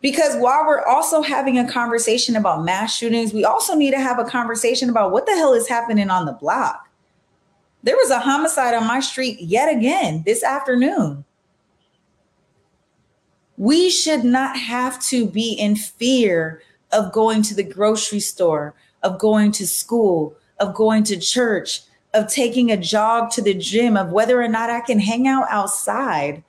[0.00, 4.18] Because while we're also having a conversation about mass shootings, we also need to have
[4.18, 6.88] a conversation about what the hell is happening on the block.
[7.82, 11.24] There was a homicide on my street yet again this afternoon.
[13.56, 16.62] We should not have to be in fear
[16.92, 21.82] of going to the grocery store, of going to school, of going to church,
[22.14, 25.46] of taking a jog to the gym, of whether or not I can hang out
[25.50, 26.44] outside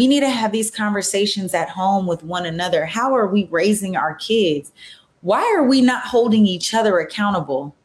[0.00, 2.86] we need to have these conversations at home with one another.
[2.86, 4.72] How are we raising our kids?
[5.20, 7.76] Why are we not holding each other accountable?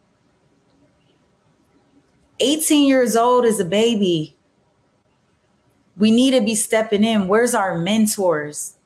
[2.39, 4.33] 18 years old is a baby.
[5.97, 7.27] We need to be stepping in.
[7.27, 8.77] Where's our mentors?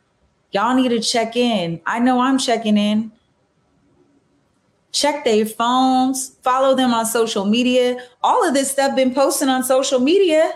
[0.52, 1.80] Y'all need to check in.
[1.86, 3.12] I know I'm checking in.
[4.92, 8.04] Check their phones, follow them on social media.
[8.24, 10.52] All of this stuff been posting on social media.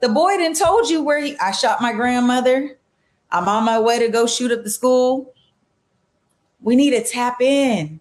[0.00, 2.78] The boy didn't told you where he, I shot my grandmother.
[3.30, 5.34] I'm on my way to go shoot up the school.
[6.60, 8.00] We need to tap in.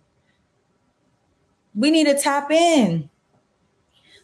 [1.74, 3.10] We need to tap in.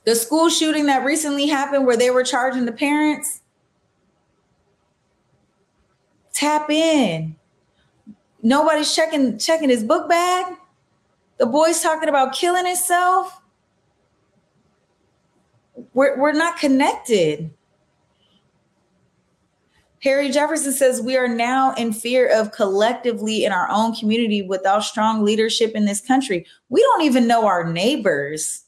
[0.03, 3.41] The school shooting that recently happened where they were charging the parents,
[6.33, 7.35] tap in.
[8.41, 10.55] Nobody's checking checking his book bag.
[11.37, 13.41] The boy's talking about killing himself.
[15.93, 17.51] We're, we're not connected.
[20.01, 24.83] Harry Jefferson says we are now in fear of collectively in our own community without
[24.83, 26.45] strong leadership in this country.
[26.69, 28.63] We don't even know our neighbors.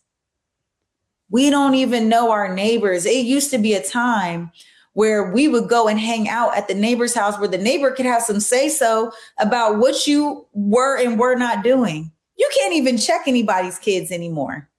[1.31, 3.07] We don't even know our neighbors.
[3.07, 4.51] It used to be a time
[4.93, 8.05] where we would go and hang out at the neighbor's house where the neighbor could
[8.05, 12.11] have some say so about what you were and were not doing.
[12.37, 14.69] You can't even check anybody's kids anymore.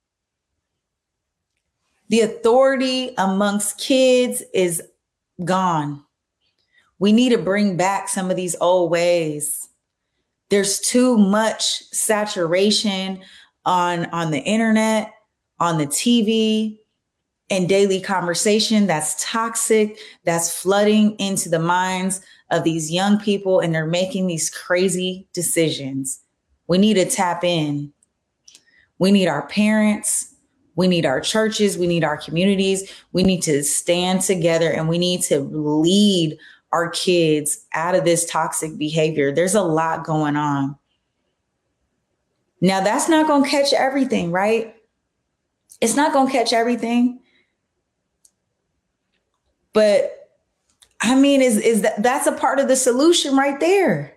[2.10, 4.80] The authority amongst kids is
[5.44, 6.03] gone.
[6.98, 9.68] We need to bring back some of these old ways.
[10.50, 13.20] There's too much saturation
[13.64, 15.12] on on the internet,
[15.58, 16.78] on the TV,
[17.50, 22.20] and daily conversation that's toxic, that's flooding into the minds
[22.50, 26.20] of these young people and they're making these crazy decisions.
[26.66, 27.92] We need to tap in.
[28.98, 30.34] We need our parents,
[30.76, 32.90] we need our churches, we need our communities.
[33.12, 36.38] We need to stand together and we need to lead
[36.74, 39.30] our kids out of this toxic behavior.
[39.30, 40.76] There's a lot going on.
[42.60, 44.74] Now, that's not going to catch everything, right?
[45.80, 47.20] It's not going to catch everything.
[49.72, 50.30] But
[51.00, 54.16] I mean, is is that that's a part of the solution right there?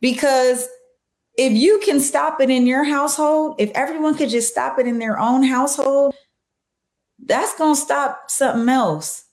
[0.00, 0.66] Because
[1.36, 4.98] if you can stop it in your household, if everyone could just stop it in
[4.98, 6.14] their own household,
[7.26, 9.24] that's going to stop something else.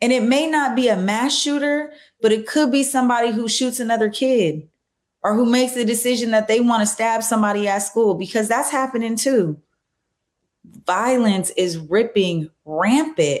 [0.00, 3.80] And it may not be a mass shooter, but it could be somebody who shoots
[3.80, 4.68] another kid
[5.22, 8.70] or who makes the decision that they want to stab somebody at school because that's
[8.70, 9.60] happening too.
[10.86, 13.40] Violence is ripping rampant.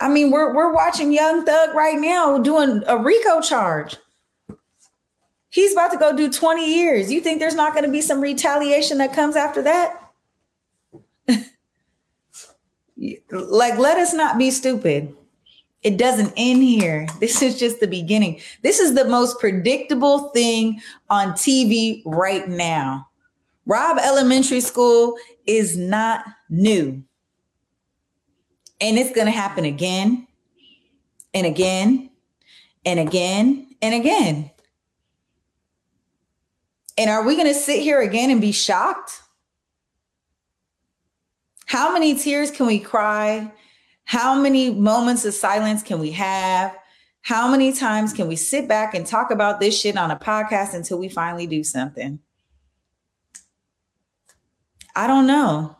[0.00, 3.96] I mean, we're we're watching Young Thug right now doing a RICO charge.
[5.48, 7.12] He's about to go do 20 years.
[7.12, 10.10] You think there's not going to be some retaliation that comes after that?
[13.30, 15.14] like, let us not be stupid.
[15.82, 17.06] It doesn't end here.
[17.20, 18.40] This is just the beginning.
[18.62, 23.08] This is the most predictable thing on TV right now.
[23.64, 25.16] Robb Elementary School
[25.46, 27.02] is not new.
[28.80, 30.26] And it's going to happen again
[31.32, 32.10] and again
[32.84, 34.50] and again and again.
[36.98, 39.20] And are we going to sit here again and be shocked?
[41.66, 43.50] How many tears can we cry
[44.04, 46.76] how many moments of silence can we have?
[47.22, 50.74] How many times can we sit back and talk about this shit on a podcast
[50.74, 52.18] until we finally do something?
[54.94, 55.76] I don't know.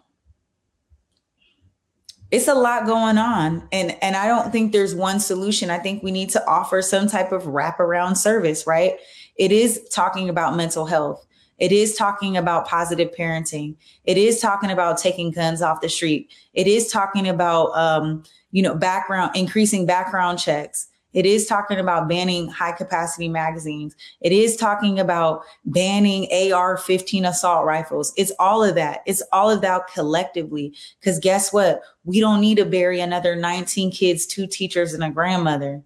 [2.30, 5.68] It's a lot going on and and I don't think there's one solution.
[5.68, 8.94] I think we need to offer some type of wraparound service, right?
[9.36, 11.26] It is talking about mental health.
[11.62, 13.76] It is talking about positive parenting.
[14.02, 16.28] It is talking about taking guns off the street.
[16.54, 20.88] It is talking about, um, you know, background, increasing background checks.
[21.12, 23.94] It is talking about banning high capacity magazines.
[24.20, 28.12] It is talking about banning AR 15 assault rifles.
[28.16, 29.04] It's all of that.
[29.06, 30.74] It's all of that collectively.
[30.98, 31.80] Because guess what?
[32.02, 35.80] We don't need to bury another 19 kids, two teachers, and a grandmother.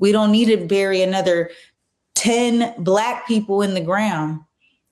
[0.00, 1.50] We don't need to bury another
[2.16, 4.40] 10 Black people in the ground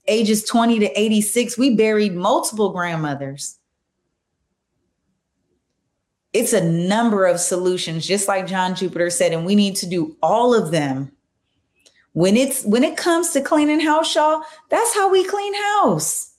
[0.07, 3.59] ages 20 to 86, we buried multiple grandmothers.
[6.33, 10.17] It's a number of solutions, just like John Jupiter said, and we need to do
[10.23, 11.13] all of them.
[12.15, 16.33] When it's when it comes to cleaning house, y'all, that's how we clean house.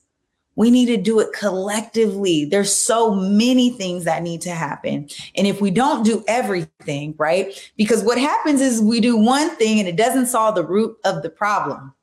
[0.55, 2.45] We need to do it collectively.
[2.45, 5.09] There's so many things that need to happen.
[5.35, 7.71] And if we don't do everything, right?
[7.75, 11.23] Because what happens is we do one thing and it doesn't solve the root of
[11.23, 11.93] the problem.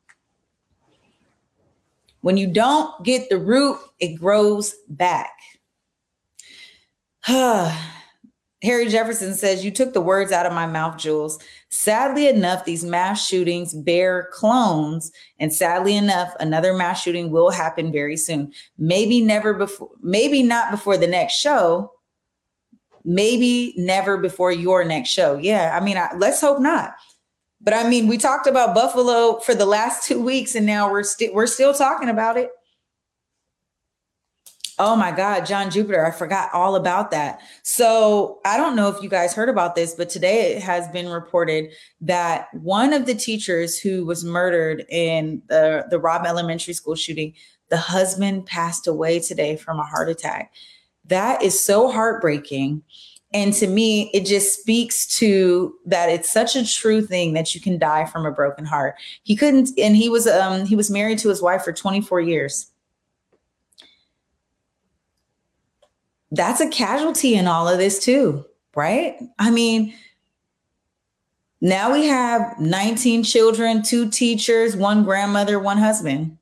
[2.21, 5.33] When you don't get the root, it grows back.
[7.27, 11.39] Harry Jefferson says, You took the words out of my mouth, Jules.
[11.71, 15.13] Sadly enough, these mass shootings bear clones.
[15.39, 18.53] And sadly enough, another mass shooting will happen very soon.
[18.77, 21.93] Maybe never before, maybe not before the next show.
[23.03, 25.39] Maybe never before your next show.
[25.39, 26.93] Yeah, I mean, I, let's hope not.
[27.61, 31.03] But I mean, we talked about Buffalo for the last two weeks, and now we're
[31.03, 32.51] still we're still talking about it.
[34.83, 37.43] Oh my God, John Jupiter, I forgot all about that.
[37.63, 41.11] So I don't know if you guys heard about this, but today it has been
[41.11, 46.95] reported that one of the teachers who was murdered in the, the Robb Elementary School
[46.95, 47.35] shooting,
[47.69, 50.51] the husband passed away today from a heart attack.
[51.05, 52.83] That is so heartbreaking.
[53.33, 57.61] And to me, it just speaks to that it's such a true thing that you
[57.61, 58.97] can die from a broken heart.
[59.23, 62.71] He couldn't, and he was um he was married to his wife for 24 years.
[66.33, 69.17] That's a casualty in all of this too, right?
[69.39, 69.95] I mean,
[71.61, 76.39] now we have 19 children, two teachers, one grandmother, one husband.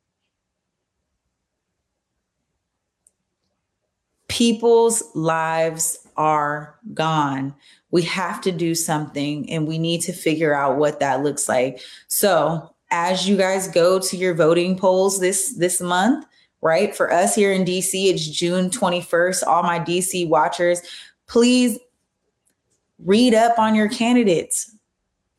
[4.29, 7.55] People's lives are gone.
[7.91, 11.81] We have to do something and we need to figure out what that looks like.
[12.09, 16.27] So, as you guys go to your voting polls this this month,
[16.61, 16.95] right?
[16.95, 19.47] For us here in DC, it's June 21st.
[19.47, 20.81] All my DC watchers,
[21.27, 21.79] please
[22.99, 24.75] read up on your candidates.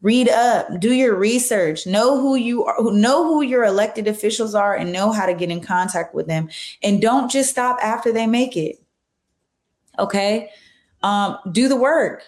[0.02, 4.74] Read up, do your research, know who you are, know who your elected officials are
[4.74, 6.50] and know how to get in contact with them.
[6.82, 8.82] And don't just stop after they make it.
[9.98, 10.52] Okay?
[11.02, 12.24] Um, do the work.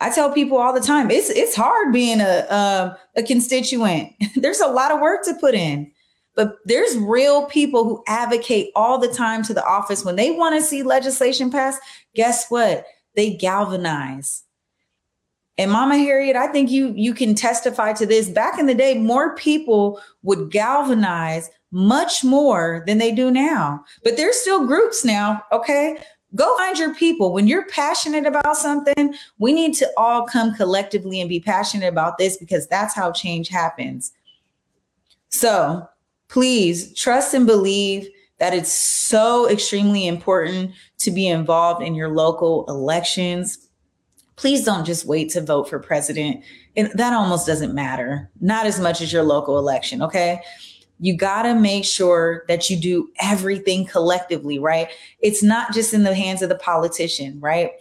[0.00, 4.12] I tell people all the time, it's it's hard being a um, a constituent.
[4.36, 5.90] There's a lot of work to put in,
[6.36, 10.54] but there's real people who advocate all the time to the office when they want
[10.54, 11.80] to see legislation passed.
[12.14, 12.84] Guess what?
[13.16, 14.44] They galvanize.
[15.58, 18.28] And Mama Harriet, I think you you can testify to this.
[18.28, 23.84] Back in the day, more people would galvanize much more than they do now.
[24.04, 25.98] But there's still groups now, okay?
[26.34, 27.32] Go find your people.
[27.32, 32.18] When you're passionate about something, we need to all come collectively and be passionate about
[32.18, 34.12] this because that's how change happens.
[35.30, 35.88] So
[36.28, 38.08] please trust and believe
[38.38, 43.68] that it's so extremely important to be involved in your local elections.
[44.36, 46.44] Please don't just wait to vote for president.
[46.76, 50.40] And that almost doesn't matter, not as much as your local election, okay?
[51.00, 54.88] You got to make sure that you do everything collectively, right?
[55.20, 57.72] It's not just in the hands of the politician, right?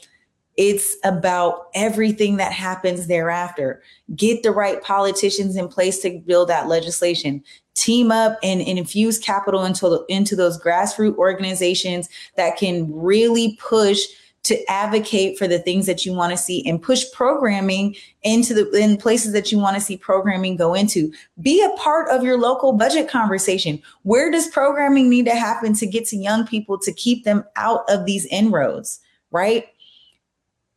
[0.56, 3.82] It's about everything that happens thereafter.
[4.16, 7.44] Get the right politicians in place to build that legislation.
[7.76, 14.04] Team up and, and infuse capital into, into those grassroots organizations that can really push
[14.48, 18.70] to advocate for the things that you want to see and push programming into the
[18.72, 21.12] in places that you want to see programming go into.
[21.42, 23.82] Be a part of your local budget conversation.
[24.04, 27.82] Where does programming need to happen to get to young people to keep them out
[27.90, 29.00] of these inroads,
[29.32, 29.66] right?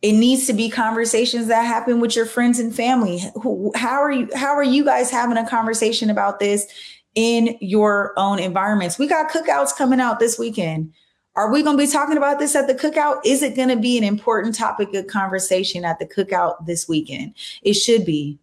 [0.02, 3.20] It needs to be conversations that happen with your friends and family.
[3.74, 6.66] How are you how are you guys having a conversation about this
[7.14, 8.98] in your own environments?
[8.98, 10.92] We got cookouts coming out this weekend
[11.40, 13.20] are we going to be talking about this at the cookout?
[13.24, 17.34] Is it going to be an important topic of conversation at the cookout this weekend?
[17.62, 18.38] It should be.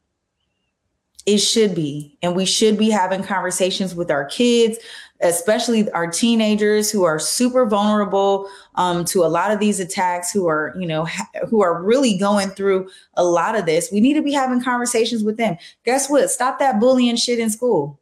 [1.27, 2.17] It should be.
[2.23, 4.79] And we should be having conversations with our kids,
[5.21, 10.47] especially our teenagers who are super vulnerable um, to a lot of these attacks, who
[10.47, 13.91] are, you know, ha- who are really going through a lot of this.
[13.91, 15.55] We need to be having conversations with them.
[15.85, 16.31] Guess what?
[16.31, 17.99] Stop that bullying shit in school.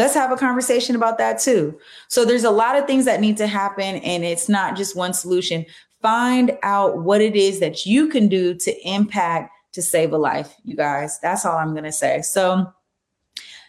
[0.00, 1.78] Let's have a conversation about that too.
[2.08, 5.12] So there's a lot of things that need to happen and it's not just one
[5.12, 5.66] solution.
[6.00, 10.54] Find out what it is that you can do to impact to save a life,
[10.64, 11.20] you guys.
[11.20, 12.22] That's all I'm going to say.
[12.22, 12.72] So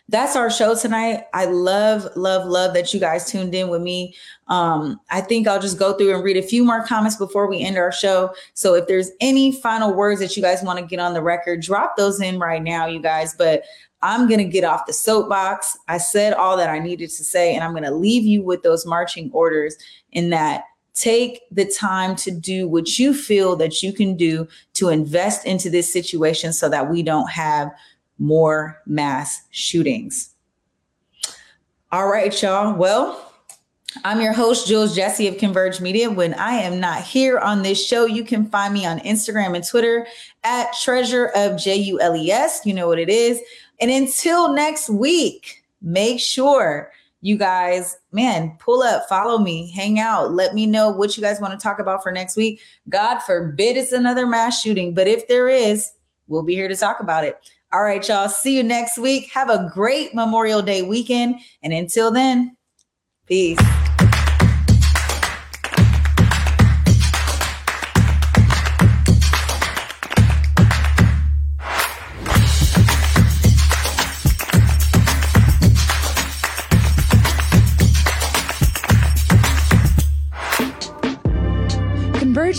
[0.07, 1.25] that's our show tonight.
[1.34, 4.15] I love, love, love that you guys tuned in with me.
[4.47, 7.59] Um, I think I'll just go through and read a few more comments before we
[7.59, 8.34] end our show.
[8.53, 11.61] So if there's any final words that you guys want to get on the record,
[11.61, 13.36] drop those in right now, you guys.
[13.38, 13.63] But
[14.04, 15.78] I'm going to get off the soapbox.
[15.88, 18.64] I said all that I needed to say, and I'm going to leave you with
[18.64, 19.78] those marching orders
[20.12, 24.89] in that take the time to do what you feel that you can do to
[24.89, 27.72] invest into this situation so that we don't have
[28.20, 30.34] more mass shootings.
[31.91, 32.76] All right, y'all.
[32.76, 33.32] Well,
[34.06, 36.10] I'm your host, Jules Jesse of Converge Media.
[36.10, 39.68] When I am not here on this show, you can find me on Instagram and
[39.68, 40.08] Twitter
[40.43, 42.62] at Treasure of J U L E S.
[42.66, 43.41] You know what it is.
[43.82, 50.32] And until next week, make sure you guys, man, pull up, follow me, hang out,
[50.32, 52.61] let me know what you guys want to talk about for next week.
[52.89, 55.91] God forbid it's another mass shooting, but if there is,
[56.27, 57.38] we'll be here to talk about it.
[57.73, 58.29] All right, y'all.
[58.29, 59.32] See you next week.
[59.34, 61.36] Have a great Memorial Day weekend.
[61.63, 62.57] And until then,
[63.27, 63.57] peace.